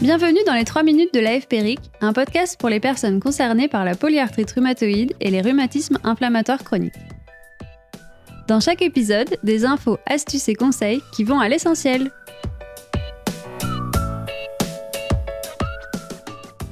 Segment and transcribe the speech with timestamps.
[0.00, 3.94] Bienvenue dans les 3 minutes de l'AFPRIC, un podcast pour les personnes concernées par la
[3.94, 6.94] polyarthrite rhumatoïde et les rhumatismes inflammatoires chroniques.
[8.48, 12.10] Dans chaque épisode, des infos, astuces et conseils qui vont à l'essentiel.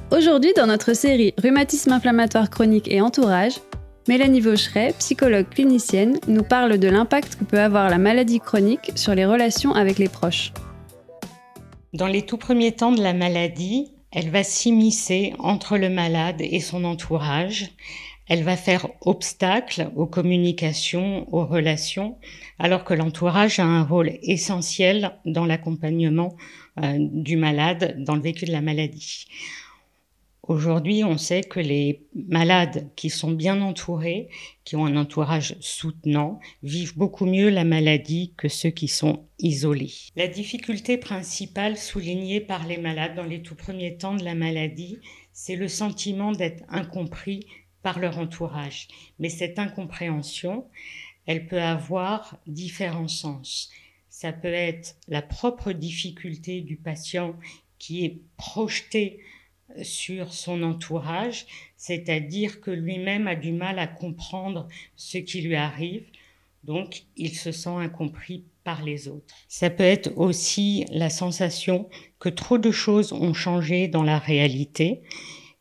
[0.09, 3.59] Aujourd'hui, dans notre série Rhumatisme inflammatoire chronique et entourage,
[4.07, 9.13] Mélanie Vaucheret, psychologue clinicienne, nous parle de l'impact que peut avoir la maladie chronique sur
[9.13, 10.51] les relations avec les proches.
[11.93, 16.59] Dans les tout premiers temps de la maladie, elle va s'immiscer entre le malade et
[16.59, 17.71] son entourage.
[18.27, 22.15] Elle va faire obstacle aux communications, aux relations,
[22.59, 26.35] alors que l'entourage a un rôle essentiel dans l'accompagnement
[26.79, 29.25] euh, du malade dans le vécu de la maladie.
[30.49, 34.29] Aujourd'hui, on sait que les malades qui sont bien entourés,
[34.63, 39.93] qui ont un entourage soutenant, vivent beaucoup mieux la maladie que ceux qui sont isolés.
[40.15, 44.97] La difficulté principale soulignée par les malades dans les tout premiers temps de la maladie,
[45.33, 47.45] c'est le sentiment d'être incompris
[47.83, 48.87] par leur entourage.
[49.19, 50.65] Mais cette incompréhension,
[51.27, 53.69] elle peut avoir différents sens.
[54.09, 57.35] Ça peut être la propre difficulté du patient
[57.77, 59.19] qui est projeté
[59.81, 61.45] sur son entourage,
[61.77, 66.05] c'est-à-dire que lui-même a du mal à comprendre ce qui lui arrive,
[66.63, 69.33] donc il se sent incompris par les autres.
[69.47, 71.89] Ça peut être aussi la sensation
[72.19, 75.01] que trop de choses ont changé dans la réalité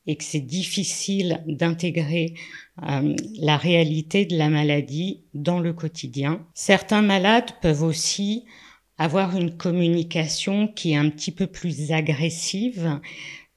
[0.06, 2.34] et que c'est difficile d'intégrer
[2.83, 6.47] euh, la réalité de la maladie dans le quotidien.
[6.55, 8.45] Certains malades peuvent aussi
[8.97, 13.00] avoir une communication qui est un petit peu plus agressive,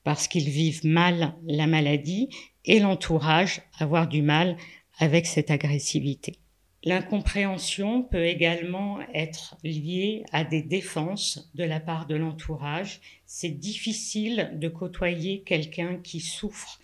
[0.03, 2.29] parce qu'ils vivent mal la maladie
[2.65, 4.57] et l'entourage avoir du mal
[4.99, 6.37] avec cette agressivité.
[6.83, 13.01] L'incompréhension peut également être liée à des défenses de la part de l'entourage.
[13.25, 16.79] C'est difficile de côtoyer quelqu'un qui souffre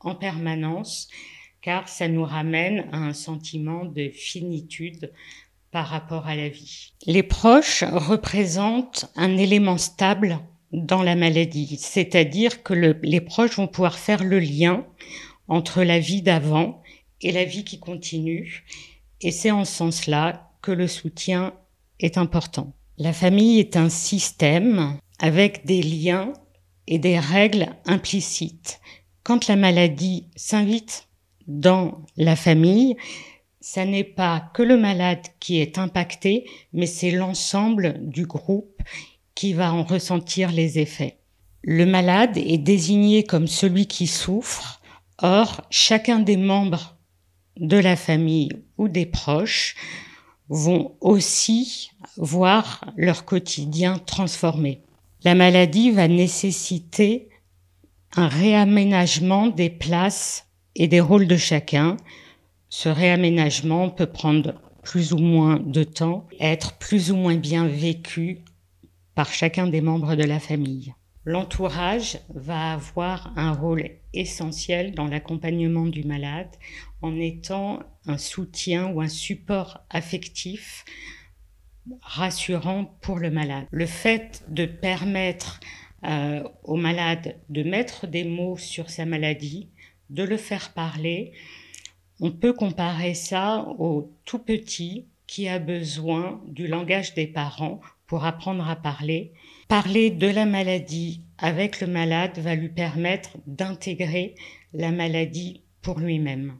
[0.00, 1.08] en permanence
[1.60, 5.12] car ça nous ramène à un sentiment de finitude
[5.70, 6.92] par rapport à la vie.
[7.06, 10.38] Les proches représentent un élément stable
[10.76, 14.86] dans la maladie, c'est-à-dire que les proches vont pouvoir faire le lien
[15.48, 16.82] entre la vie d'avant
[17.22, 18.64] et la vie qui continue,
[19.22, 21.54] et c'est en ce sens-là que le soutien
[21.98, 22.74] est important.
[22.98, 26.34] La famille est un système avec des liens
[26.86, 28.80] et des règles implicites.
[29.22, 31.08] Quand la maladie s'invite
[31.46, 32.96] dans la famille,
[33.60, 36.44] ça n'est pas que le malade qui est impacté,
[36.74, 38.82] mais c'est l'ensemble du groupe
[39.36, 41.18] qui va en ressentir les effets.
[41.62, 44.80] Le malade est désigné comme celui qui souffre,
[45.22, 46.96] or chacun des membres
[47.58, 49.76] de la famille ou des proches
[50.48, 54.82] vont aussi voir leur quotidien transformé.
[55.22, 57.28] La maladie va nécessiter
[58.14, 61.96] un réaménagement des places et des rôles de chacun.
[62.68, 68.44] Ce réaménagement peut prendre plus ou moins de temps, être plus ou moins bien vécu
[69.16, 70.94] par chacun des membres de la famille.
[71.24, 76.50] L'entourage va avoir un rôle essentiel dans l'accompagnement du malade
[77.02, 80.84] en étant un soutien ou un support affectif
[82.02, 83.66] rassurant pour le malade.
[83.72, 85.58] Le fait de permettre
[86.04, 89.70] euh, au malade de mettre des mots sur sa maladie,
[90.10, 91.32] de le faire parler,
[92.20, 98.24] on peut comparer ça au tout petit qui a besoin du langage des parents pour
[98.24, 99.32] apprendre à parler.
[99.68, 104.34] Parler de la maladie avec le malade va lui permettre d'intégrer
[104.72, 106.58] la maladie pour lui-même.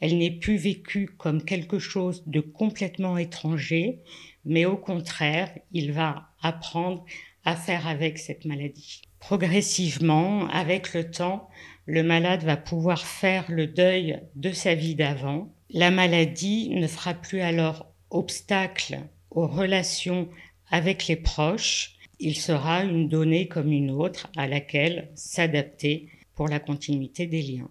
[0.00, 4.00] Elle n'est plus vécue comme quelque chose de complètement étranger,
[4.44, 7.04] mais au contraire, il va apprendre
[7.44, 9.02] à faire avec cette maladie.
[9.20, 11.48] Progressivement, avec le temps,
[11.86, 15.54] le malade va pouvoir faire le deuil de sa vie d'avant.
[15.70, 19.00] La maladie ne fera plus alors obstacle
[19.30, 20.28] aux relations
[20.72, 26.58] avec les proches, il sera une donnée comme une autre à laquelle s'adapter pour la
[26.58, 27.68] continuité des liens.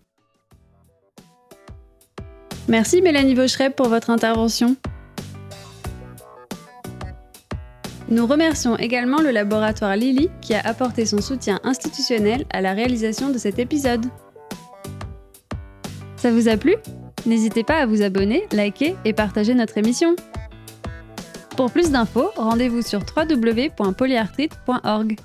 [2.68, 4.78] Merci Mélanie Vaucheret pour votre intervention.
[8.08, 13.32] Nous remercions également le laboratoire Lily qui a apporté son soutien institutionnel à la réalisation
[13.32, 14.06] de cet épisode.
[16.18, 16.76] Ça vous a plu?
[17.26, 20.16] N'hésitez pas à vous abonner, liker et partager notre émission.
[21.56, 25.20] Pour plus d'infos, rendez-vous sur www.polyarthrite.org.